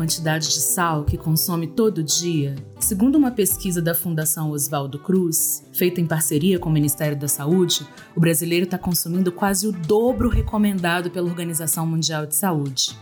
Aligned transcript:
Quantidade 0.00 0.48
de 0.48 0.60
sal 0.60 1.04
que 1.04 1.18
consome 1.18 1.66
todo 1.66 2.02
dia? 2.02 2.56
Segundo 2.78 3.16
uma 3.16 3.30
pesquisa 3.30 3.82
da 3.82 3.94
Fundação 3.94 4.50
Oswaldo 4.50 4.98
Cruz, 4.98 5.62
feita 5.74 6.00
em 6.00 6.06
parceria 6.06 6.58
com 6.58 6.70
o 6.70 6.72
Ministério 6.72 7.18
da 7.18 7.28
Saúde, 7.28 7.86
o 8.16 8.20
brasileiro 8.20 8.64
está 8.64 8.78
consumindo 8.78 9.30
quase 9.30 9.68
o 9.68 9.72
dobro 9.72 10.30
recomendado 10.30 11.10
pela 11.10 11.28
Organização 11.28 11.86
Mundial 11.86 12.24
de 12.24 12.34
Saúde. 12.34 12.96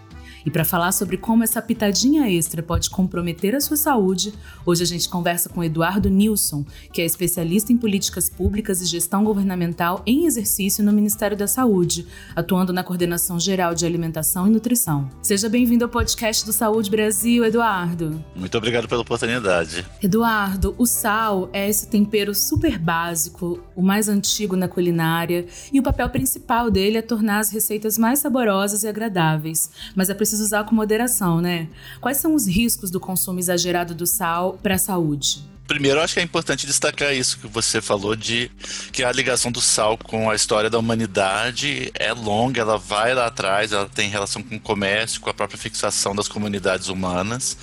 E 0.49 0.51
para 0.51 0.65
falar 0.65 0.93
sobre 0.93 1.19
como 1.19 1.45
essa 1.45 1.61
pitadinha 1.61 2.27
extra 2.27 2.63
pode 2.63 2.89
comprometer 2.89 3.55
a 3.55 3.61
sua 3.61 3.77
saúde, 3.77 4.33
hoje 4.65 4.83
a 4.83 4.87
gente 4.87 5.07
conversa 5.07 5.51
com 5.51 5.63
Eduardo 5.63 6.09
Nilson, 6.09 6.65
que 6.91 7.03
é 7.03 7.05
especialista 7.05 7.71
em 7.71 7.77
políticas 7.77 8.31
públicas 8.31 8.81
e 8.81 8.87
gestão 8.87 9.25
governamental 9.25 10.03
em 10.07 10.25
exercício 10.25 10.83
no 10.83 10.91
Ministério 10.91 11.37
da 11.37 11.47
Saúde, 11.47 12.07
atuando 12.35 12.73
na 12.73 12.83
Coordenação 12.83 13.39
Geral 13.39 13.75
de 13.75 13.85
Alimentação 13.85 14.47
e 14.47 14.51
Nutrição. 14.51 15.11
Seja 15.21 15.51
bem-vindo 15.51 15.85
ao 15.85 15.91
podcast 15.91 16.47
do 16.47 16.53
Saúde 16.55 16.91
Brasil, 16.91 17.45
Eduardo. 17.45 18.25
Muito 18.35 18.57
obrigado 18.57 18.89
pela 18.89 19.03
oportunidade. 19.03 19.85
Eduardo, 20.03 20.75
o 20.79 20.87
sal 20.87 21.51
é 21.53 21.69
esse 21.69 21.89
tempero 21.89 22.35
super 22.35 22.79
básico, 22.79 23.63
o 23.77 23.83
mais 23.83 24.09
antigo 24.09 24.57
na 24.57 24.67
culinária, 24.67 25.45
e 25.71 25.79
o 25.79 25.83
papel 25.83 26.09
principal 26.09 26.71
dele 26.71 26.97
é 26.97 27.03
tornar 27.03 27.41
as 27.41 27.51
receitas 27.51 27.99
mais 27.99 28.21
saborosas 28.21 28.83
e 28.83 28.89
agradáveis. 28.89 29.71
Mas 29.95 30.09
é 30.09 30.15
preciso 30.15 30.38
usar 30.41 30.65
com 30.65 30.75
moderação, 30.75 31.41
né? 31.41 31.69
Quais 32.01 32.19
são 32.19 32.35
os 32.35 32.47
riscos 32.47 32.91
do 32.91 33.01
consumo 33.01 33.39
exagerado 33.39 33.95
do 33.95 34.07
sal 34.07 34.59
para 34.63 34.75
a 34.75 34.79
saúde? 34.79 35.43
Primeiro, 35.69 36.01
acho 36.01 36.15
que 36.15 36.21
é 36.21 36.23
importante 36.23 36.67
destacar 36.67 37.15
isso 37.15 37.39
que 37.39 37.47
você 37.47 37.83
falou 37.83 38.17
de 38.17 38.51
que 38.91 39.05
a 39.05 39.13
ligação 39.13 39.53
do 39.53 39.61
sal 39.61 39.99
com 39.99 40.31
a 40.31 40.35
história 40.35 40.71
da 40.71 40.79
humanidade 40.79 41.93
é 41.95 42.11
longa, 42.11 42.63
ela 42.63 42.79
vai 42.79 43.13
lá 43.13 43.27
atrás, 43.27 43.71
ela 43.71 43.87
tem 43.87 44.09
relação 44.09 44.43
com 44.43 44.57
o 44.57 44.61
comércio, 44.61 45.21
com 45.21 45.29
a 45.29 45.35
própria 45.35 45.59
fixação 45.59 46.17
das 46.17 46.27
comunidades 46.27 46.89
humanas. 46.89 47.59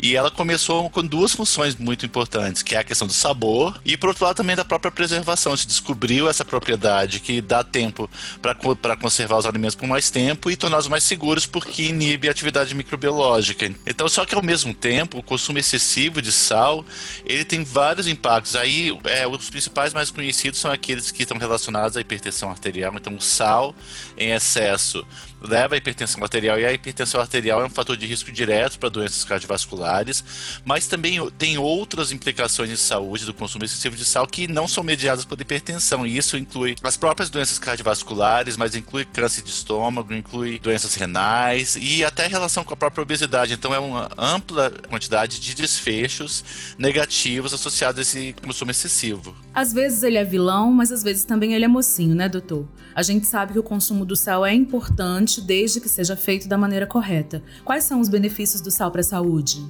E 0.00 0.16
ela 0.16 0.30
começou 0.30 0.88
com 0.88 1.04
duas 1.04 1.32
funções 1.32 1.76
muito 1.76 2.06
importantes, 2.06 2.62
que 2.62 2.74
é 2.74 2.78
a 2.78 2.84
questão 2.84 3.06
do 3.06 3.12
sabor 3.12 3.78
e, 3.84 3.98
por 3.98 4.08
outro 4.08 4.24
lado, 4.24 4.36
também 4.36 4.56
da 4.56 4.64
própria 4.64 4.90
preservação. 4.90 5.54
Se 5.54 5.66
descobriu 5.66 6.30
essa 6.30 6.46
propriedade 6.46 7.20
que 7.20 7.42
dá 7.42 7.62
tempo 7.62 8.08
para 8.40 8.96
conservar 8.96 9.36
os 9.36 9.44
alimentos 9.44 9.76
por 9.76 9.86
mais 9.86 10.10
tempo 10.10 10.50
e 10.50 10.56
torná-los 10.56 10.88
mais 10.88 11.04
seguros 11.04 11.44
porque 11.44 11.82
inibe 11.82 12.28
a 12.28 12.30
atividade 12.30 12.74
microbiológica. 12.74 13.70
Então, 13.86 14.08
só 14.08 14.24
que 14.24 14.34
ao 14.34 14.42
mesmo 14.42 14.72
tempo, 14.72 15.18
o 15.18 15.22
consumo 15.22 15.58
excessivo 15.58 16.22
de 16.22 16.32
sal, 16.32 16.82
ele 17.26 17.41
tem 17.44 17.64
vários 17.64 18.06
impactos. 18.06 18.56
Aí, 18.56 18.96
é, 19.04 19.26
os 19.26 19.50
principais 19.50 19.92
mais 19.92 20.10
conhecidos 20.10 20.60
são 20.60 20.70
aqueles 20.70 21.10
que 21.10 21.22
estão 21.22 21.38
relacionados 21.38 21.96
à 21.96 22.00
hipertensão 22.00 22.50
arterial. 22.50 22.92
Então, 22.94 23.14
o 23.14 23.20
sal 23.20 23.74
em 24.16 24.32
excesso 24.32 25.06
leva 25.42 25.74
à 25.74 25.78
hipertensão 25.78 26.22
arterial 26.22 26.58
e 26.58 26.64
a 26.64 26.72
hipertensão 26.72 27.20
arterial 27.20 27.60
é 27.62 27.66
um 27.66 27.70
fator 27.70 27.96
de 27.96 28.06
risco 28.06 28.30
direto 28.30 28.78
para 28.78 28.88
doenças 28.88 29.24
cardiovasculares, 29.24 30.24
mas 30.64 30.86
também 30.86 31.18
tem 31.32 31.58
outras 31.58 32.12
implicações 32.12 32.68
de 32.68 32.76
saúde 32.76 33.24
do 33.24 33.34
consumo 33.34 33.64
excessivo 33.64 33.96
de 33.96 34.04
sal 34.04 34.26
que 34.26 34.46
não 34.46 34.68
são 34.68 34.84
mediadas 34.84 35.24
por 35.24 35.40
hipertensão. 35.40 36.06
E 36.06 36.16
isso 36.16 36.36
inclui 36.36 36.76
as 36.82 36.96
próprias 36.96 37.30
doenças 37.30 37.58
cardiovasculares, 37.58 38.56
mas 38.56 38.74
inclui 38.74 39.04
câncer 39.04 39.42
de 39.42 39.50
estômago, 39.50 40.14
inclui 40.14 40.58
doenças 40.58 40.94
renais 40.94 41.76
e 41.80 42.04
até 42.04 42.26
relação 42.26 42.64
com 42.64 42.74
a 42.74 42.76
própria 42.76 43.02
obesidade. 43.02 43.52
Então 43.52 43.74
é 43.74 43.78
uma 43.78 44.08
ampla 44.16 44.70
quantidade 44.88 45.40
de 45.40 45.54
desfechos 45.54 46.44
negativos 46.78 47.52
associados 47.52 47.98
a 47.98 48.02
esse 48.02 48.34
consumo 48.44 48.70
excessivo. 48.70 49.34
Às 49.54 49.72
vezes 49.72 50.02
ele 50.02 50.18
é 50.18 50.24
vilão, 50.24 50.72
mas 50.72 50.92
às 50.92 51.02
vezes 51.02 51.24
também 51.24 51.54
ele 51.54 51.64
é 51.64 51.68
mocinho, 51.68 52.14
né, 52.14 52.28
doutor? 52.28 52.66
A 52.94 53.02
gente 53.02 53.26
sabe 53.26 53.54
que 53.54 53.58
o 53.58 53.62
consumo 53.62 54.04
do 54.04 54.14
sal 54.14 54.44
é 54.44 54.52
importante 54.52 55.31
desde 55.40 55.80
que 55.80 55.88
seja 55.88 56.16
feito 56.16 56.48
da 56.48 56.58
maneira 56.58 56.86
correta. 56.86 57.42
Quais 57.64 57.84
são 57.84 58.00
os 58.00 58.08
benefícios 58.08 58.60
do 58.60 58.70
sal 58.70 58.90
para 58.90 59.00
a 59.00 59.04
saúde? 59.04 59.64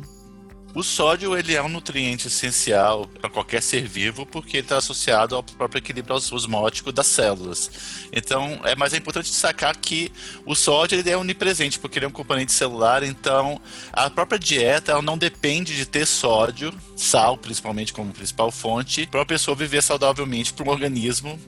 O 0.75 0.83
sódio 0.83 1.37
ele 1.37 1.55
é 1.55 1.63
um 1.63 1.69
nutriente 1.69 2.29
essencial 2.29 3.07
para 3.21 3.29
qualquer 3.29 3.63
ser 3.63 3.87
vivo 3.87 4.25
porque 4.25 4.57
está 4.57 4.79
associado 4.79 5.37
ao 5.37 5.43
próprio 5.43 5.81
equilíbrio 5.81 6.17
osmótico 6.17 6.91
das 6.91 7.09
células. 7.09 7.71
Então, 8.11 8.59
é 8.65 8.75
mais 8.75 8.95
é 8.95 8.97
importante 8.97 9.31
destacar 9.31 9.77
que 9.77 10.11
o 10.47 10.55
sódio 10.55 10.99
ele 10.99 11.11
é 11.11 11.17
onipresente 11.17 11.79
porque 11.79 11.99
ele 11.99 12.07
é 12.07 12.09
um 12.09 12.13
componente 12.13 12.53
celular. 12.53 13.03
Então, 13.03 13.61
a 13.93 14.09
própria 14.09 14.39
dieta 14.39 14.93
ela 14.93 15.03
não 15.03 15.19
depende 15.19 15.77
de 15.77 15.85
ter 15.85 16.07
sódio, 16.07 16.73
sal 16.97 17.37
principalmente 17.37 17.93
como 17.93 18.11
principal 18.11 18.51
fonte, 18.51 19.07
para 19.07 19.21
uma 19.21 19.27
pessoa 19.27 19.55
viver 19.55 19.83
saudavelmente, 19.83 20.55
para 20.55 20.67
um 20.67 20.71
organismo 20.71 21.39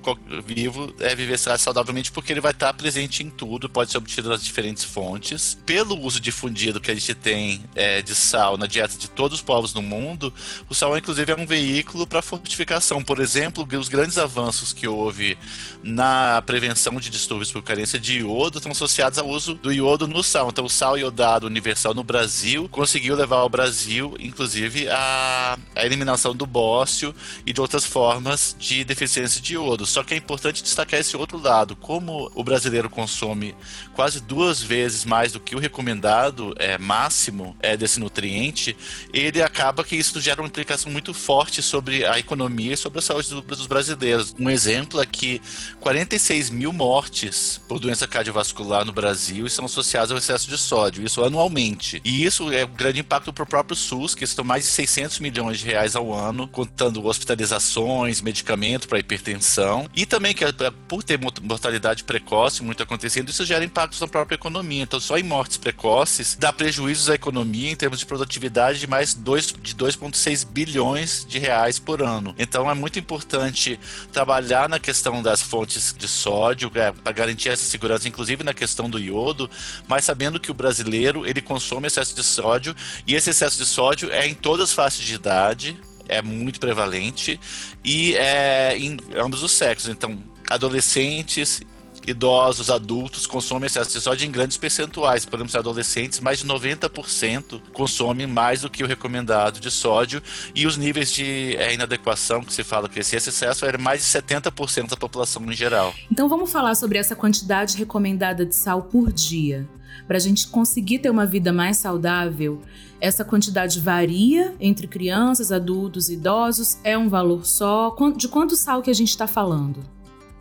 vivo 0.45 0.95
é 1.01 1.15
viver 1.15 1.39
saudavelmente 1.39 2.13
porque 2.13 2.31
ele 2.31 2.43
vai 2.43 2.53
estar 2.53 2.75
presente 2.75 3.23
em 3.23 3.31
tudo, 3.31 3.71
pode 3.71 3.91
ser 3.91 3.97
obtido 3.97 4.29
das 4.29 4.45
diferentes 4.45 4.85
fontes. 4.85 5.57
Pelo 5.65 5.99
uso 5.99 6.21
difundido 6.21 6.79
que 6.79 6.91
a 6.91 6.95
gente 6.95 7.15
tem 7.15 7.65
é, 7.75 8.03
de 8.03 8.15
sal 8.15 8.59
na 8.59 8.67
dieta 8.67 8.99
de 8.99 9.14
todos 9.15 9.39
os 9.39 9.45
povos 9.45 9.73
do 9.73 9.81
mundo, 9.81 10.33
o 10.69 10.75
sal 10.75 10.97
inclusive 10.97 11.33
é 11.33 11.37
um 11.37 11.47
veículo 11.47 12.07
para 12.07 12.23
fortificação. 12.23 13.03
Por 13.03 13.21
exemplo, 13.21 13.67
os 13.79 13.89
grandes 13.89 14.19
avanços 14.19 14.73
que 14.73 14.87
houve 14.87 15.39
na 15.83 16.43
prevenção 16.43 16.97
de 16.97 17.11
distúrbios 17.11 17.53
por 17.53 17.63
carência 17.63 17.99
de 17.99 18.19
iodo 18.19 18.59
estão 18.59 18.73
associados 18.73 19.19
ao 19.19 19.29
uso 19.29 19.55
do 19.55 19.73
iodo 19.73 20.07
no 20.07 20.23
sal. 20.23 20.49
Então, 20.49 20.65
o 20.65 20.71
sal 20.71 20.99
iodado 20.99 21.47
universal 21.47 21.95
no 21.95 22.05
Brasil 22.05 22.69
conseguiu 22.71 23.15
levar 23.15 23.37
ao 23.37 23.49
Brasil, 23.49 24.17
inclusive, 24.19 24.89
a, 24.89 25.59
a 25.75 25.85
eliminação 25.85 26.35
do 26.35 26.47
bócio 26.47 27.15
e 27.47 27.53
de 27.53 27.61
outras 27.61 27.85
formas 27.85 28.57
de 28.59 28.85
deficiência 28.85 29.41
de 29.41 29.55
iodo. 29.55 29.87
Só 29.87 30.03
que 30.03 30.15
é 30.15 30.17
importante 30.17 30.63
destacar 30.63 31.01
esse 31.01 31.17
outro 31.17 31.39
lado. 31.39 31.77
Como 31.77 32.31
o 32.35 32.45
brasileiro 32.45 32.89
consome 32.89 33.55
quase 33.95 34.21
duas 34.21 34.63
vezes 34.63 35.05
mais 35.05 35.33
do 35.33 35.41
que 35.41 35.55
o 35.55 35.59
recomendado 35.59 36.55
é, 36.59 36.79
máximo 36.79 37.57
é, 37.61 37.77
desse 37.77 38.01
nutriente, 38.01 38.77
ele 39.15 39.41
acaba 39.41 39.85
que 39.85 39.95
isso 39.95 40.21
gera 40.21 40.43
uma 40.43 40.49
implicação 40.49 40.91
muito 40.91 41.15
forte 41.15 41.63
sobre 41.63 42.05
a 42.05 42.19
economia 42.19 42.75
e 42.75 42.77
sobre 42.77 42.99
a 42.99 43.03
saúde 43.03 43.29
dos 43.31 43.67
brasileiros. 43.67 44.35
Um 44.39 44.51
exemplo 44.51 45.01
é 45.01 45.07
que 45.07 45.41
46 45.81 46.51
mil 46.51 46.73
mortes 46.73 47.61
por 47.69 47.79
doença 47.79 48.09
cardiovascular 48.09 48.85
no 48.85 48.93
Brasil 48.93 49.47
estão 49.47 49.67
associadas 49.67 50.11
ao 50.11 50.19
excesso 50.19 50.49
de 50.49 50.59
sódio, 50.59 51.05
isso 51.05 51.23
anualmente. 51.23 52.03
E 52.05 52.25
isso 52.25 52.53
é 52.53 52.65
um 52.65 52.75
grande 52.75 53.01
impacto 53.01 53.33
para 53.33 53.45
o 53.45 53.47
próprio 53.47 53.77
SUS, 53.77 54.15
que 54.15 54.25
estão 54.25 54.45
mais 54.45 54.65
de 54.65 54.71
600 54.71 55.21
milhões 55.21 55.61
de 55.61 55.67
reais 55.67 55.95
ao 55.95 56.13
ano, 56.13 56.49
contando 56.49 57.05
hospitalizações, 57.07 58.21
medicamento 58.21 58.89
para 58.89 58.99
hipertensão, 58.99 59.89
e 59.95 60.05
também 60.05 60.35
que 60.35 60.45
por 60.89 61.03
ter 61.05 61.21
mortalidade 61.43 62.03
precoce 62.03 62.63
muito 62.63 62.83
acontecendo, 62.83 63.29
isso 63.29 63.45
gera 63.45 63.65
impactos 63.65 64.01
na 64.01 64.09
própria 64.09 64.35
economia. 64.35 64.83
Então, 64.83 64.99
só 64.99 65.17
em 65.17 65.23
mortes 65.23 65.57
precoces 65.57 66.37
dá 66.39 66.53
prejuízos 66.53 67.09
à 67.09 67.15
economia 67.15 67.71
em 67.71 67.77
termos 67.77 68.01
de 68.01 68.07
produtividade 68.07 68.81
de 68.81 68.87
mais 68.87 69.04
dois, 69.13 69.47
de 69.47 69.75
2,6 69.75 70.47
bilhões 70.47 71.27
de 71.29 71.39
reais 71.39 71.79
por 71.79 72.01
ano. 72.01 72.35
Então, 72.39 72.71
é 72.71 72.75
muito 72.75 72.99
importante 72.99 73.79
trabalhar 74.13 74.69
na 74.69 74.79
questão 74.79 75.23
das 75.23 75.43
fontes 75.43 75.95
de 75.99 76.09
sódio 76.09 76.71
é, 76.75 76.93
para 76.93 77.13
garantir 77.13 77.49
essa 77.51 77.65
segurança, 77.65 78.09
inclusive 78.09 78.43
na 78.43 78.55
questão 78.55 78.89
do 78.89 78.99
iodo, 78.99 79.51
mas 79.87 80.05
sabendo 80.05 80.41
que 80.41 80.51
o 80.51 80.55
brasileiro 80.55 81.27
ele 81.27 81.43
consome 81.43 81.89
excesso 81.89 82.15
de 82.15 82.23
sódio 82.23 82.75
e 83.07 83.15
esse 83.15 83.31
excesso 83.31 83.59
de 83.59 83.67
sódio 83.67 84.11
é 84.11 84.27
em 84.27 84.35
todas 84.35 84.71
as 84.71 84.73
faixas 84.73 85.05
de 85.05 85.15
idade, 85.15 85.77
é 86.09 86.23
muito 86.23 86.61
prevalente 86.61 87.41
e 87.85 88.15
é 88.15 88.77
em 88.79 88.97
ambos 89.17 89.43
os 89.43 89.53
sexos. 89.53 89.91
Então, 89.91 90.23
adolescentes 90.49 91.63
idosos, 92.07 92.71
adultos 92.71 93.27
consomem 93.27 93.67
excesso 93.67 93.93
de 93.93 94.01
sódio 94.01 94.27
em 94.27 94.31
grandes 94.31 94.57
percentuais. 94.57 95.25
Podemos 95.25 95.53
ser 95.53 95.59
adolescentes, 95.59 96.21
mais 96.21 96.39
de 96.39 96.47
90% 96.47 97.61
consomem 97.73 98.27
mais 98.27 98.63
do 98.63 98.71
que 98.71 98.83
o 98.83 98.87
recomendado 98.87 99.61
de 99.61 99.71
sódio 99.71 100.23
e 100.55 100.67
os 100.67 100.77
níveis 100.77 101.13
de 101.13 101.57
é, 101.57 101.75
inadequação 101.75 102.43
que 102.43 102.53
se 102.53 102.65
fala 102.65 102.89
que 102.89 103.01
esse 103.01 103.17
excesso 103.17 103.65
é 103.67 103.77
mais 103.79 104.01
de 104.01 104.07
70% 104.07 104.91
da 104.91 104.97
população 104.97 105.43
em 105.45 105.55
geral. 105.55 105.95
Então 106.11 106.29
vamos 106.29 106.51
falar 106.51 106.75
sobre 106.75 106.99
essa 106.99 107.17
quantidade 107.17 107.77
recomendada 107.77 108.45
de 108.45 108.55
sal 108.55 108.83
por 108.83 109.13
dia. 109.13 109.69
Para 110.07 110.17
a 110.17 110.21
gente 110.21 110.49
conseguir 110.49 110.99
ter 110.99 111.11
uma 111.11 111.25
vida 111.25 111.53
mais 111.53 111.79
saudável, 111.79 112.61
essa 113.01 113.25
quantidade 113.25 113.81
varia 113.81 114.55
entre 114.61 114.87
crianças, 114.87 115.53
adultos 115.53 116.09
e 116.09 116.15
idosos? 116.15 116.79
É 116.83 116.97
um 116.97 117.09
valor 117.09 117.47
só? 117.47 117.95
De 118.17 118.29
quanto 118.29 118.57
sal 118.57 118.83
que 118.83 118.91
a 118.91 118.95
gente 118.95 119.11
está 119.11 119.27
falando? 119.27 119.94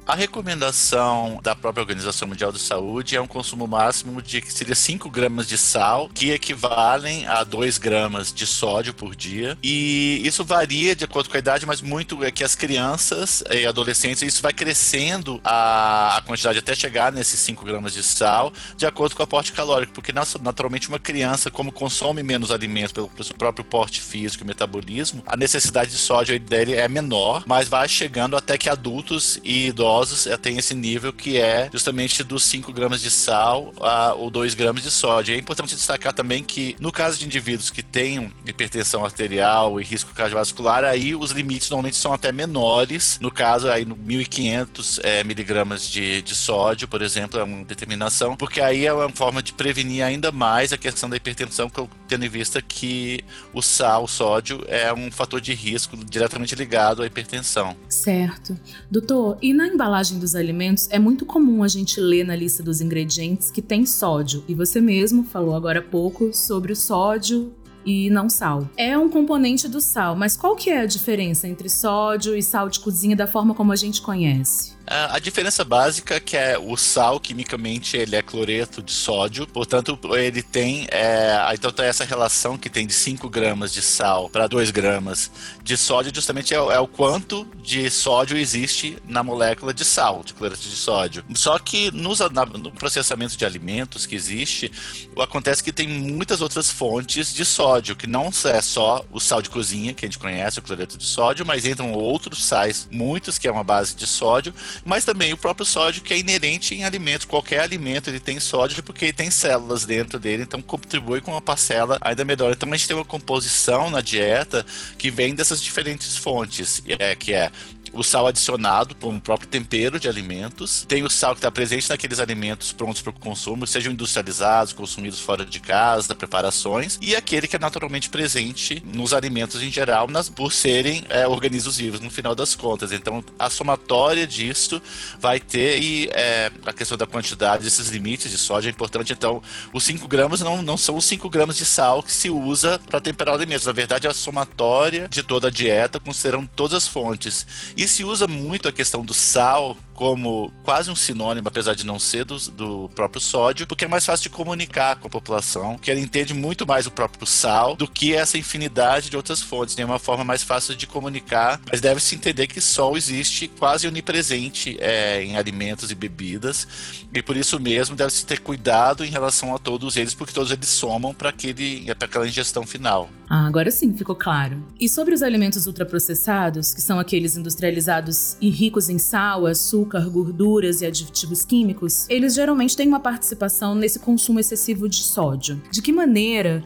A 0.05 0.15
recomendação 0.15 1.39
da 1.41 1.55
própria 1.55 1.81
Organização 1.81 2.27
Mundial 2.27 2.51
da 2.51 2.59
Saúde 2.59 3.15
é 3.15 3.21
um 3.21 3.27
consumo 3.27 3.65
máximo 3.65 4.21
de 4.21 4.41
que 4.41 4.51
seria 4.51 4.75
5 4.75 5.09
gramas 5.09 5.47
de 5.47 5.57
sal, 5.57 6.09
que 6.13 6.31
equivalem 6.31 7.25
a 7.25 7.41
2 7.45 7.77
gramas 7.77 8.33
de 8.33 8.45
sódio 8.45 8.93
por 8.93 9.15
dia. 9.15 9.57
E 9.63 10.21
isso 10.25 10.43
varia 10.43 10.93
de 10.93 11.05
acordo 11.05 11.29
com 11.29 11.37
a 11.37 11.39
idade, 11.39 11.65
mas 11.65 11.81
muito 11.81 12.21
é 12.21 12.31
que 12.31 12.43
as 12.43 12.53
crianças 12.53 13.43
e 13.49 13.65
adolescentes, 13.65 14.21
isso 14.21 14.41
vai 14.41 14.51
crescendo 14.51 15.39
a, 15.41 16.17
a 16.17 16.21
quantidade 16.21 16.59
até 16.59 16.75
chegar 16.75 17.09
nesses 17.13 17.39
5 17.39 17.63
gramas 17.63 17.93
de 17.93 18.03
sal, 18.03 18.51
de 18.75 18.85
acordo 18.85 19.15
com 19.15 19.21
o 19.21 19.25
aporte 19.25 19.53
calórico, 19.53 19.93
porque 19.93 20.11
naturalmente 20.11 20.89
uma 20.89 20.99
criança, 20.99 21.49
como 21.49 21.71
consome 21.71 22.21
menos 22.21 22.51
alimentos 22.51 22.91
pelo, 22.91 23.07
pelo 23.07 23.33
próprio 23.35 23.63
porte 23.63 24.01
físico 24.01 24.43
e 24.43 24.47
metabolismo, 24.47 25.23
a 25.25 25.37
necessidade 25.37 25.91
de 25.91 25.97
sódio 25.97 26.37
dele 26.37 26.73
é 26.73 26.89
menor, 26.89 27.43
mas 27.47 27.69
vai 27.69 27.87
chegando 27.87 28.35
até 28.35 28.57
que 28.57 28.69
adultos 28.69 29.39
e 29.45 29.67
idosos 29.67 29.92
idosos 29.93 30.27
tem 30.41 30.57
esse 30.57 30.73
nível 30.73 31.13
que 31.13 31.37
é 31.37 31.69
justamente 31.71 32.23
dos 32.23 32.43
5 32.43 32.73
gramas 32.73 33.01
de 33.01 33.11
sal 33.11 33.71
a, 33.79 34.13
ou 34.13 34.29
2 34.29 34.53
gramas 34.55 34.83
de 34.83 34.91
sódio. 34.91 35.35
É 35.35 35.37
importante 35.37 35.75
destacar 35.75 36.13
também 36.13 36.43
que, 36.43 36.75
no 36.79 36.91
caso 36.91 37.19
de 37.19 37.25
indivíduos 37.25 37.69
que 37.69 37.83
tenham 37.83 38.31
hipertensão 38.45 39.05
arterial 39.05 39.79
e 39.79 39.83
risco 39.83 40.13
cardiovascular, 40.13 40.83
aí 40.83 41.15
os 41.15 41.31
limites 41.31 41.69
normalmente 41.69 41.97
são 41.97 42.13
até 42.13 42.31
menores. 42.31 43.19
No 43.21 43.31
caso, 43.31 43.69
aí 43.69 43.85
no 43.85 43.95
1.500 43.95 44.99
é, 45.03 45.23
miligramas 45.23 45.87
de, 45.87 46.21
de 46.21 46.35
sódio, 46.35 46.87
por 46.87 47.01
exemplo, 47.01 47.39
é 47.39 47.43
uma 47.43 47.63
determinação, 47.63 48.35
porque 48.35 48.59
aí 48.59 48.85
é 48.85 48.93
uma 48.93 49.09
forma 49.09 49.41
de 49.41 49.53
prevenir 49.53 50.03
ainda 50.03 50.31
mais 50.31 50.73
a 50.73 50.77
questão 50.77 51.09
da 51.09 51.15
hipertensão, 51.15 51.71
tendo 52.07 52.25
em 52.25 52.29
vista 52.29 52.61
que 52.61 53.23
o 53.53 53.61
sal, 53.61 54.05
o 54.05 54.07
sódio, 54.07 54.63
é 54.67 54.91
um 54.93 55.11
fator 55.11 55.39
de 55.39 55.53
risco 55.53 55.95
diretamente 55.97 56.55
ligado 56.55 57.03
à 57.03 57.05
hipertensão. 57.05 57.75
Certo. 57.87 58.57
Doutor, 58.89 59.37
e 59.41 59.53
na 59.53 59.67
embalagem 59.83 60.17
dos 60.17 60.33
alimentos, 60.33 60.87
é 60.89 60.97
muito 60.97 61.25
comum 61.25 61.61
a 61.61 61.67
gente 61.67 61.99
ler 61.99 62.23
na 62.23 62.33
lista 62.33 62.63
dos 62.63 62.79
ingredientes 62.79 63.51
que 63.51 63.61
tem 63.61 63.85
sódio. 63.85 64.41
E 64.47 64.55
você 64.55 64.79
mesmo 64.79 65.25
falou 65.25 65.53
agora 65.53 65.79
há 65.79 65.83
pouco 65.83 66.33
sobre 66.33 66.71
o 66.71 66.75
sódio 66.75 67.53
e 67.85 68.09
não 68.09 68.29
sal. 68.29 68.69
É 68.77 68.97
um 68.97 69.09
componente 69.09 69.67
do 69.67 69.81
sal, 69.81 70.15
mas 70.15 70.37
qual 70.37 70.55
que 70.55 70.69
é 70.69 70.79
a 70.79 70.85
diferença 70.85 71.49
entre 71.49 71.69
sódio 71.69 72.33
e 72.33 72.41
sal 72.41 72.69
de 72.69 72.79
cozinha 72.79 73.13
da 73.13 73.27
forma 73.27 73.53
como 73.53 73.73
a 73.73 73.75
gente 73.75 74.01
conhece? 74.01 74.72
A 74.85 75.17
diferença 75.17 75.63
básica 75.63 76.15
é 76.15 76.19
que 76.19 76.35
é 76.35 76.59
o 76.59 76.75
sal, 76.75 77.17
quimicamente, 77.17 77.95
ele 77.95 78.17
é 78.17 78.21
cloreto 78.21 78.83
de 78.83 78.91
sódio, 78.91 79.47
portanto, 79.47 79.97
ele 80.13 80.43
tem. 80.43 80.87
É, 80.91 81.37
então, 81.53 81.71
tem 81.71 81.85
essa 81.85 82.03
relação 82.03 82.57
que 82.57 82.69
tem 82.69 82.85
de 82.85 82.91
5 82.91 83.29
gramas 83.29 83.71
de 83.71 83.81
sal 83.81 84.29
para 84.29 84.45
2 84.45 84.71
gramas 84.71 85.31
de 85.63 85.77
sódio, 85.77 86.13
justamente 86.13 86.53
é, 86.53 86.57
é, 86.57 86.79
o 86.79 86.87
quanto 86.87 87.47
de 87.63 87.89
sódio 87.89 88.37
existe 88.37 88.97
na 89.07 89.23
molécula 89.23 89.73
de 89.73 89.85
sal, 89.85 90.21
de 90.21 90.33
cloreto 90.33 90.61
de 90.61 90.75
sódio. 90.75 91.23
Só 91.33 91.57
que 91.59 91.89
nos, 91.91 92.19
na, 92.19 92.45
no 92.45 92.69
processamento 92.69 93.37
de 93.37 93.45
alimentos 93.45 94.05
que 94.05 94.15
existe, 94.15 94.69
acontece 95.17 95.63
que 95.63 95.71
tem 95.71 95.87
muitas 95.87 96.41
outras 96.41 96.69
fontes 96.69 97.33
de 97.33 97.45
sódio, 97.45 97.95
que 97.95 98.05
não 98.05 98.31
é 98.45 98.61
só 98.61 99.05
o 99.13 99.19
sal 99.21 99.41
de 99.41 99.49
cozinha, 99.49 99.93
que 99.93 100.05
a 100.05 100.09
gente 100.09 100.19
conhece, 100.19 100.59
o 100.59 100.61
cloreto 100.61 100.97
de 100.97 101.05
sódio, 101.05 101.45
mas 101.45 101.65
entram 101.65 101.93
outros 101.93 102.43
sais, 102.43 102.85
muitos, 102.91 103.37
que 103.37 103.47
é 103.47 103.51
uma 103.51 103.63
base 103.63 103.95
de 103.95 104.05
sódio 104.05 104.53
mas 104.85 105.05
também 105.05 105.33
o 105.33 105.37
próprio 105.37 105.65
sódio 105.65 106.01
que 106.01 106.13
é 106.13 106.17
inerente 106.17 106.75
em 106.75 106.83
alimentos. 106.83 107.25
Qualquer 107.25 107.61
alimento 107.61 108.09
ele 108.09 108.19
tem 108.19 108.39
sódio 108.39 108.83
porque 108.83 109.05
ele 109.05 109.13
tem 109.13 109.29
células 109.31 109.85
dentro 109.85 110.19
dele, 110.19 110.43
então 110.43 110.61
contribui 110.61 111.21
com 111.21 111.31
uma 111.31 111.41
parcela 111.41 111.97
ainda 112.01 112.25
melhor. 112.25 112.51
Então 112.51 112.71
a 112.71 112.75
gente 112.75 112.87
tem 112.87 112.95
uma 112.97 113.05
composição 113.05 113.89
na 113.89 114.01
dieta 114.01 114.65
que 114.97 115.09
vem 115.11 115.35
dessas 115.35 115.61
diferentes 115.61 116.17
fontes, 116.17 116.81
é, 116.99 117.15
que 117.15 117.33
é 117.33 117.51
o 117.93 118.03
sal 118.03 118.27
adicionado 118.27 118.95
por 118.95 119.09
um 119.09 119.19
próprio 119.19 119.47
tempero 119.47 119.99
de 119.99 120.09
alimentos, 120.09 120.83
tem 120.87 121.03
o 121.03 121.09
sal 121.09 121.33
que 121.33 121.39
está 121.39 121.51
presente 121.51 121.89
naqueles 121.89 122.19
alimentos 122.19 122.71
prontos 122.73 123.01
para 123.01 123.11
o 123.11 123.13
consumo, 123.13 123.67
sejam 123.67 123.93
industrializados, 123.93 124.73
consumidos 124.73 125.19
fora 125.19 125.45
de 125.45 125.59
casa, 125.59 126.15
preparações, 126.15 126.97
e 127.01 127.15
aquele 127.15 127.47
que 127.47 127.55
é 127.55 127.59
naturalmente 127.59 128.09
presente 128.09 128.81
nos 128.85 129.13
alimentos 129.13 129.61
em 129.61 129.71
geral, 129.71 130.07
nas, 130.07 130.27
por 130.27 130.51
serem 130.51 131.03
é, 131.09 131.27
organismos 131.27 131.77
vivos 131.77 131.99
no 131.99 132.09
final 132.09 132.33
das 132.33 132.55
contas. 132.55 132.91
Então, 132.91 133.23
a 133.37 133.49
somatória 133.49 134.25
disso 134.25 134.81
vai 135.19 135.39
ter 135.39 135.81
e 135.81 136.09
é, 136.13 136.51
a 136.65 136.73
questão 136.73 136.97
da 136.97 137.05
quantidade 137.05 137.63
desses 137.63 137.89
limites 137.89 138.31
de 138.31 138.37
sódio 138.37 138.67
é 138.69 138.71
importante. 138.71 139.13
Então, 139.13 139.41
os 139.71 139.83
5 139.83 140.07
gramas 140.07 140.41
não, 140.41 140.61
não 140.61 140.77
são 140.77 140.95
os 140.95 141.05
5 141.05 141.29
gramas 141.29 141.57
de 141.57 141.65
sal 141.65 142.01
que 142.01 142.11
se 142.11 142.29
usa 142.29 142.79
para 142.89 142.99
temperar 142.99 143.35
alimentos. 143.35 143.65
Na 143.65 143.71
verdade, 143.71 144.07
é 144.07 144.09
a 144.09 144.13
somatória 144.13 145.07
de 145.07 145.21
toda 145.21 145.47
a 145.47 145.51
dieta, 145.51 145.99
considerando 145.99 146.49
todas 146.55 146.77
as 146.77 146.87
fontes. 146.87 147.45
E 147.77 147.82
e 147.83 147.87
se 147.87 148.03
usa 148.03 148.27
muito 148.27 148.67
a 148.67 148.71
questão 148.71 149.03
do 149.03 149.13
sal 149.13 149.77
como 150.03 150.51
quase 150.63 150.91
um 150.91 150.95
sinônimo, 150.97 151.47
apesar 151.47 151.75
de 151.75 151.85
não 151.85 151.97
ser 151.97 152.25
do, 152.25 152.37
do, 152.51 152.89
próprio 152.93 153.21
sódio, 153.21 153.65
porque 153.65 153.85
é 153.85 153.87
mais 153.87 154.05
fácil 154.05 154.23
de 154.23 154.35
comunicar 154.35 154.97
com 154.97 155.07
a 155.07 155.09
população, 155.09 155.77
que 155.77 155.89
ela 155.89 155.99
entende 156.01 156.33
muito 156.33 156.67
mais 156.67 156.85
o 156.85 156.91
próprio 156.91 157.25
sal 157.25 157.73
do 157.73 157.87
que 157.87 158.13
essa 158.13 158.37
infinidade 158.37 159.09
de 159.09 159.15
outras 159.15 159.41
fontes. 159.41 159.75
Tem 159.75 159.85
uma 159.85 159.99
forma 159.99 160.25
mais 160.25 160.43
fácil 160.43 160.75
de 160.75 160.85
comunicar, 160.85 161.61
mas 161.71 161.79
deve-se 161.79 162.15
entender 162.15 162.47
que 162.47 162.59
sol 162.59 162.97
existe 162.97 163.47
quase 163.47 163.87
onipresente 163.87 164.75
é, 164.81 165.23
em 165.23 165.37
alimentos 165.37 165.89
e 165.89 165.95
bebidas, 165.95 166.67
e 167.13 167.21
por 167.21 167.37
isso 167.37 167.57
mesmo 167.57 167.95
deve-se 167.95 168.25
ter 168.25 168.41
cuidado 168.41 169.05
em 169.05 169.09
relação 169.09 169.55
a 169.55 169.57
todos 169.57 169.95
eles, 169.95 170.13
porque 170.13 170.33
todos 170.33 170.51
eles 170.51 170.67
somam 170.67 171.13
para 171.13 171.29
aquela 171.29 172.27
ingestão 172.27 172.67
final. 172.67 173.09
Ah, 173.29 173.47
agora 173.47 173.71
sim 173.71 173.91
ficou 173.93 174.15
claro. 174.15 174.63
E 174.79 174.87
sobre 174.87 175.13
os 175.13 175.23
alimentos 175.23 175.65
ultraprocessados, 175.65 176.73
que 176.73 176.81
são 176.81 176.99
aqueles 176.99 177.35
industrializados 177.35 178.37
e 178.39 178.49
ricos 178.49 178.89
em 178.89 178.99
sal, 178.99 179.47
açúcar, 179.47 179.92
açúcar, 179.93 180.09
gorduras 180.09 180.81
e 180.81 180.85
aditivos 180.85 181.45
químicos, 181.45 182.07
eles 182.09 182.33
geralmente 182.33 182.75
têm 182.75 182.87
uma 182.87 182.99
participação 182.99 183.75
nesse 183.75 183.99
consumo 183.99 184.39
excessivo 184.39 184.89
de 184.89 185.03
sódio. 185.03 185.61
De 185.69 185.81
que 185.81 185.91
maneira 185.91 186.63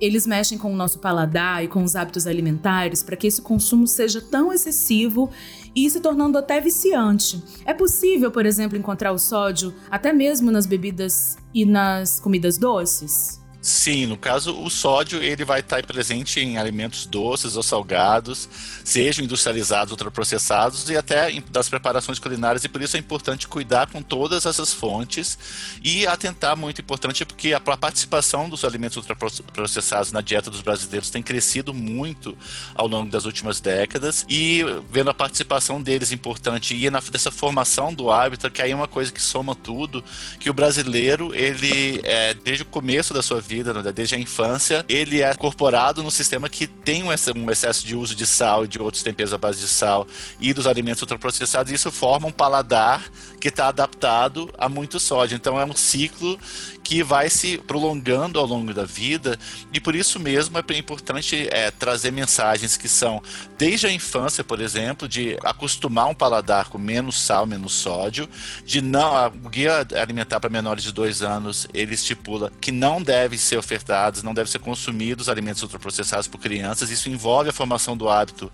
eles 0.00 0.26
mexem 0.26 0.56
com 0.56 0.72
o 0.72 0.76
nosso 0.76 1.00
paladar 1.00 1.64
e 1.64 1.68
com 1.68 1.82
os 1.82 1.96
hábitos 1.96 2.26
alimentares 2.26 3.02
para 3.02 3.16
que 3.16 3.26
esse 3.26 3.42
consumo 3.42 3.86
seja 3.86 4.20
tão 4.20 4.52
excessivo 4.52 5.28
e 5.74 5.90
se 5.90 5.98
tornando 6.00 6.38
até 6.38 6.60
viciante. 6.60 7.42
É 7.64 7.74
possível, 7.74 8.30
por 8.30 8.46
exemplo, 8.46 8.78
encontrar 8.78 9.12
o 9.12 9.18
sódio 9.18 9.74
até 9.90 10.12
mesmo 10.12 10.52
nas 10.52 10.66
bebidas 10.66 11.36
e 11.52 11.64
nas 11.64 12.20
comidas 12.20 12.58
doces? 12.58 13.40
Sim, 13.68 14.06
no 14.06 14.16
caso, 14.16 14.58
o 14.62 14.70
sódio 14.70 15.22
ele 15.22 15.44
vai 15.44 15.60
estar 15.60 15.84
presente 15.84 16.40
em 16.40 16.56
alimentos 16.56 17.04
doces 17.04 17.54
ou 17.54 17.62
salgados, 17.62 18.48
sejam 18.82 19.22
industrializados, 19.22 19.90
ultraprocessados 19.90 20.88
e 20.88 20.96
até 20.96 21.30
das 21.50 21.68
preparações 21.68 22.18
culinárias, 22.18 22.64
e 22.64 22.68
por 22.68 22.80
isso 22.80 22.96
é 22.96 22.98
importante 22.98 23.46
cuidar 23.46 23.86
com 23.88 24.00
todas 24.00 24.46
essas 24.46 24.72
fontes 24.72 25.38
e 25.84 26.06
atentar 26.06 26.56
muito 26.56 26.80
importante 26.80 27.26
porque 27.26 27.52
a 27.52 27.60
participação 27.60 28.48
dos 28.48 28.64
alimentos 28.64 28.96
ultraprocessados 28.96 30.12
na 30.12 30.22
dieta 30.22 30.50
dos 30.50 30.62
brasileiros 30.62 31.10
tem 31.10 31.22
crescido 31.22 31.74
muito 31.74 32.38
ao 32.74 32.88
longo 32.88 33.10
das 33.10 33.26
últimas 33.26 33.60
décadas 33.60 34.24
e 34.30 34.64
vendo 34.90 35.10
a 35.10 35.14
participação 35.14 35.82
deles 35.82 36.10
importante 36.10 36.74
e 36.74 36.88
dessa 37.10 37.30
formação 37.30 37.92
do 37.92 38.10
hábito, 38.10 38.50
que 38.50 38.62
aí 38.62 38.70
é 38.70 38.74
uma 38.74 38.88
coisa 38.88 39.12
que 39.12 39.20
soma 39.20 39.54
tudo, 39.54 40.02
que 40.40 40.48
o 40.48 40.54
brasileiro, 40.54 41.34
ele, 41.34 42.00
é, 42.02 42.32
desde 42.32 42.62
o 42.62 42.66
começo 42.66 43.12
da 43.12 43.20
sua 43.20 43.42
vida, 43.42 43.57
né, 43.64 43.92
desde 43.92 44.14
a 44.14 44.18
infância, 44.18 44.84
ele 44.88 45.22
é 45.22 45.30
incorporado 45.30 46.02
no 46.02 46.10
sistema 46.10 46.48
que 46.48 46.66
tem 46.66 47.02
um 47.02 47.12
excesso 47.50 47.86
de 47.86 47.94
uso 47.94 48.14
de 48.14 48.26
sal 48.26 48.64
e 48.64 48.68
de 48.68 48.80
outros 48.80 49.02
temperos 49.02 49.32
à 49.32 49.38
base 49.38 49.60
de 49.60 49.68
sal 49.68 50.06
e 50.40 50.52
dos 50.52 50.66
alimentos 50.66 51.02
ultraprocessados, 51.02 51.70
e 51.70 51.74
isso 51.74 51.90
forma 51.90 52.26
um 52.26 52.32
paladar 52.32 53.02
que 53.40 53.48
está 53.48 53.68
adaptado 53.68 54.52
a 54.58 54.68
muito 54.68 54.98
sódio. 54.98 55.36
Então 55.36 55.60
é 55.60 55.64
um 55.64 55.74
ciclo 55.74 56.38
que 56.82 57.02
vai 57.02 57.28
se 57.28 57.58
prolongando 57.58 58.38
ao 58.38 58.46
longo 58.46 58.72
da 58.72 58.84
vida 58.84 59.38
e 59.72 59.78
por 59.78 59.94
isso 59.94 60.18
mesmo 60.18 60.58
é 60.58 60.78
importante 60.78 61.46
é, 61.50 61.70
trazer 61.70 62.10
mensagens 62.10 62.76
que 62.76 62.88
são 62.88 63.22
desde 63.58 63.86
a 63.86 63.92
infância, 63.92 64.42
por 64.42 64.60
exemplo, 64.60 65.06
de 65.06 65.36
acostumar 65.44 66.06
um 66.06 66.14
paladar 66.14 66.68
com 66.68 66.78
menos 66.78 67.20
sal, 67.20 67.44
menos 67.44 67.74
sódio, 67.74 68.28
de 68.64 68.80
não 68.80 69.26
o 69.44 69.48
guia 69.50 69.86
alimentar 70.00 70.40
para 70.40 70.48
menores 70.48 70.82
de 70.82 70.92
dois 70.92 71.22
anos 71.22 71.68
ele 71.74 71.94
estipula 71.94 72.50
que 72.60 72.72
não 72.72 73.02
deve 73.02 73.36
ser 73.48 73.56
ofertados, 73.56 74.22
não 74.22 74.34
deve 74.34 74.50
ser 74.50 74.58
consumidos 74.58 75.28
alimentos 75.28 75.62
ultraprocessados 75.62 76.28
por 76.28 76.38
crianças. 76.38 76.90
Isso 76.90 77.08
envolve 77.08 77.50
a 77.50 77.52
formação 77.52 77.96
do 77.96 78.08
hábito 78.08 78.52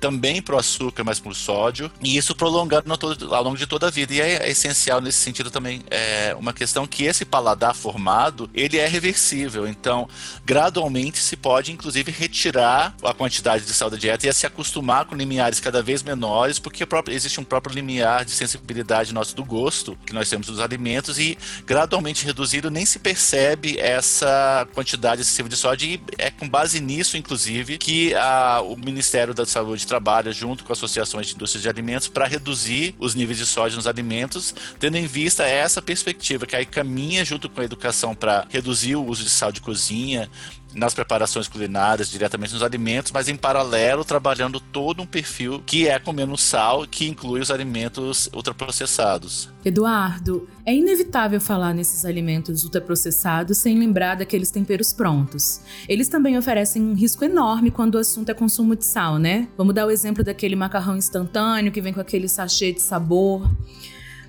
também 0.00 0.40
para 0.40 0.56
o 0.56 0.58
açúcar, 0.58 1.04
mas 1.04 1.20
para 1.20 1.30
o 1.30 1.34
sódio, 1.34 1.90
e 2.02 2.16
isso 2.16 2.34
prolongando 2.34 2.96
todo, 2.96 3.34
ao 3.34 3.42
longo 3.42 3.56
de 3.56 3.66
toda 3.66 3.88
a 3.88 3.90
vida. 3.90 4.14
E 4.14 4.20
é, 4.20 4.46
é, 4.46 4.50
essencial 4.50 5.00
nesse 5.00 5.18
sentido 5.18 5.50
também 5.50 5.82
é 5.90 6.34
uma 6.38 6.52
questão 6.52 6.86
que 6.86 7.04
esse 7.04 7.24
paladar 7.24 7.74
formado, 7.74 8.50
ele 8.54 8.78
é 8.78 8.86
reversível. 8.86 9.66
Então, 9.66 10.08
gradualmente 10.44 11.18
se 11.18 11.36
pode, 11.36 11.72
inclusive, 11.72 12.10
retirar 12.12 12.94
a 13.02 13.12
quantidade 13.12 13.64
de 13.64 13.72
sal 13.72 13.90
da 13.90 13.96
dieta 13.96 14.26
e 14.26 14.28
a 14.28 14.32
se 14.32 14.46
acostumar 14.46 15.04
com 15.04 15.14
limiares 15.14 15.60
cada 15.60 15.82
vez 15.82 16.02
menores, 16.02 16.58
porque 16.58 16.86
existe 17.08 17.40
um 17.40 17.44
próprio 17.44 17.74
limiar 17.74 18.24
de 18.24 18.30
sensibilidade 18.30 19.12
nosso 19.12 19.34
do 19.34 19.44
gosto 19.44 19.98
que 20.06 20.12
nós 20.12 20.28
temos 20.28 20.46
dos 20.46 20.60
alimentos 20.60 21.18
e 21.18 21.36
gradualmente 21.66 22.24
reduzido 22.24 22.70
nem 22.70 22.84
se 22.86 22.98
percebe 22.98 23.78
essa 23.78 24.66
quantidade 24.74 25.22
excessiva 25.22 25.48
de 25.48 25.56
sódio 25.56 25.88
e 25.88 26.00
é 26.18 26.30
com 26.30 26.48
base 26.48 26.80
nisso, 26.80 27.16
inclusive, 27.16 27.78
que 27.78 28.14
a, 28.14 28.60
o 28.62 28.76
Ministério 28.76 29.34
da 29.34 29.46
Saúde 29.46 29.86
trabalha 29.88 30.30
junto 30.30 30.64
com 30.64 30.72
associações 30.72 31.26
de 31.26 31.34
indústrias 31.34 31.62
de 31.62 31.68
alimentos 31.68 32.06
para 32.06 32.26
reduzir 32.26 32.94
os 32.98 33.14
níveis 33.14 33.38
de 33.38 33.46
sódio 33.46 33.76
nos 33.76 33.86
alimentos, 33.86 34.54
tendo 34.78 34.96
em 34.96 35.06
vista 35.06 35.44
essa 35.44 35.82
perspectiva 35.82 36.46
que 36.46 36.54
aí 36.54 36.66
caminha 36.66 37.24
junto 37.24 37.48
com 37.48 37.60
a 37.60 37.64
educação 37.64 38.14
para 38.14 38.46
reduzir 38.50 38.96
o 38.96 39.04
uso 39.04 39.24
de 39.24 39.30
sal 39.30 39.50
de 39.50 39.60
cozinha, 39.60 40.30
nas 40.74 40.94
preparações 40.94 41.48
culinárias, 41.48 42.10
diretamente 42.10 42.52
nos 42.52 42.62
alimentos, 42.62 43.12
mas 43.12 43.28
em 43.28 43.36
paralelo 43.36 44.04
trabalhando 44.04 44.60
todo 44.60 45.02
um 45.02 45.06
perfil 45.06 45.62
que 45.64 45.88
é 45.88 45.98
comendo 45.98 46.36
sal, 46.36 46.86
que 46.86 47.08
inclui 47.08 47.40
os 47.40 47.50
alimentos 47.50 48.28
ultraprocessados. 48.34 49.48
Eduardo, 49.64 50.48
é 50.64 50.74
inevitável 50.74 51.40
falar 51.40 51.74
nesses 51.74 52.04
alimentos 52.04 52.64
ultraprocessados 52.64 53.58
sem 53.58 53.78
lembrar 53.78 54.16
daqueles 54.16 54.50
temperos 54.50 54.92
prontos. 54.92 55.60
Eles 55.88 56.08
também 56.08 56.38
oferecem 56.38 56.82
um 56.82 56.94
risco 56.94 57.24
enorme 57.24 57.70
quando 57.70 57.96
o 57.96 57.98
assunto 57.98 58.30
é 58.30 58.34
consumo 58.34 58.76
de 58.76 58.84
sal, 58.84 59.18
né? 59.18 59.48
Vamos 59.56 59.74
dar 59.74 59.86
o 59.86 59.90
exemplo 59.90 60.22
daquele 60.22 60.56
macarrão 60.56 60.96
instantâneo 60.96 61.72
que 61.72 61.80
vem 61.80 61.92
com 61.92 62.00
aquele 62.00 62.28
sachê 62.28 62.72
de 62.72 62.80
sabor. 62.80 63.48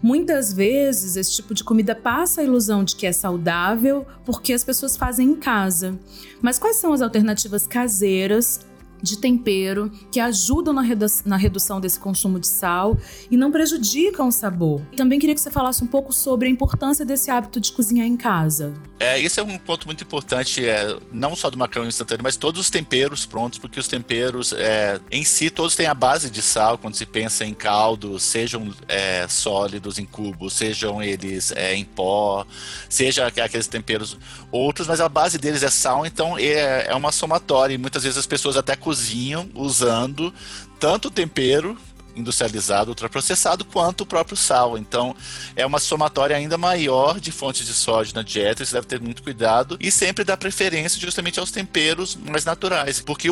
Muitas 0.02 0.54
vezes 0.54 1.16
esse 1.16 1.36
tipo 1.36 1.54
de 1.54 1.64
comida 1.64 1.94
passa 1.94 2.42
a 2.42 2.44
ilusão 2.44 2.84
de 2.84 2.96
que 2.96 3.06
é 3.06 3.12
saudável 3.12 4.06
porque 4.26 4.54
as 4.54 4.64
pessoas 4.64 4.96
fazem 4.96 5.30
em 5.30 5.36
casa. 5.36 6.00
Mas 6.42 6.58
quais 6.58 6.78
são 6.78 6.94
as 6.94 7.02
alternativas 7.02 7.68
caseiras 7.68 8.62
de 9.02 9.18
tempero 9.18 9.92
que 10.12 10.20
ajudam 10.20 10.74
na, 10.74 10.82
redu 10.82 11.06
na, 11.26 11.38
redução 11.38 11.80
desse 11.80 12.00
consumo 12.00 12.40
de 12.40 12.48
sal 12.48 12.98
e 13.30 13.38
não 13.38 13.52
prejudicam 13.52 14.28
o 14.28 14.32
sabor. 14.32 14.82
Também 14.96 15.20
queria 15.20 15.36
que 15.36 15.42
você 15.42 15.52
falasse 15.52 15.84
um 15.84 15.88
pouco 15.88 16.14
sobre 16.14 16.48
a 16.48 16.52
importância 16.52 17.06
desse 17.06 17.32
hábito 17.32 17.60
de 17.60 17.72
cozinhar 17.72 18.08
em 18.08 18.18
casa. 18.18 18.74
É, 19.00 19.20
esse 19.20 19.40
é 19.40 19.44
um 19.44 19.58
ponto 19.58 19.86
muito 19.86 20.04
importante, 20.04 20.66
é, 20.66 20.98
não 21.12 21.36
só 21.36 21.50
do 21.50 21.58
macarrão 21.58 21.88
instantâneo, 21.88 22.24
mas 22.24 22.36
todos 22.36 22.60
os 22.60 22.70
temperos 22.70 23.26
prontos, 23.26 23.58
porque 23.58 23.80
os 23.80 23.88
temperos 23.88 24.52
é, 24.52 25.00
em 25.10 25.24
si 25.24 25.50
todos 25.50 25.76
têm 25.76 25.88
a 25.88 25.94
base 25.94 26.30
de 26.30 26.42
sal 26.42 26.78
quando 26.78 26.96
se 26.96 27.06
pensa 27.06 27.46
em 27.46 27.54
caldos, 27.54 28.24
sejam 28.24 28.74
é, 28.88 29.26
sólidos 29.28 29.98
em 30.00 30.06
cubos, 30.06 30.54
sejam 30.54 31.02
eles 31.02 31.52
é, 31.52 31.74
em 31.76 31.86
pó, 31.86 32.46
seja 32.90 33.28
aqueles 33.28 33.68
temperos 33.68 34.18
outros, 34.52 34.88
mas 34.88 35.00
a 35.00 35.08
base 35.08 35.38
deles 35.38 35.64
é 35.64 35.70
sal, 35.70 36.06
então 36.06 36.38
é, 36.38 36.88
é 36.88 36.96
uma 36.96 37.12
somatória 37.12 37.74
e 37.74 37.78
muitas 37.78 38.04
vezes 38.04 38.18
as 38.18 38.26
pessoas 38.26 38.58
até 38.58 38.76
cozinham 38.90 39.48
usando 39.54 40.34
tanto 40.80 41.12
tempero 41.12 41.78
industrializado, 42.20 42.90
ultraprocessado, 42.92 43.66
quanto 43.66 44.02
o 44.02 44.06
próprio 44.06 44.38
sal. 44.38 44.78
Então, 44.78 45.16
é 45.56 45.66
uma 45.66 45.80
somatória 45.80 46.36
ainda 46.36 46.58
maior 46.58 47.20
de 47.20 47.32
fontes 47.32 47.66
de 47.66 47.74
sódio 47.74 48.16
na 48.16 48.22
dieta, 48.22 48.64
você 48.64 48.74
deve 48.74 48.88
ter 48.88 49.00
muito 49.00 49.24
cuidado 49.24 49.78
e 49.80 49.92
sempre 49.92 50.24
dar 50.24 50.38
preferência 50.38 51.00
justamente 51.00 51.40
aos 51.40 51.52
temperos 51.52 52.16
mais 52.16 52.46
naturais, 52.46 53.00
porque 53.00 53.30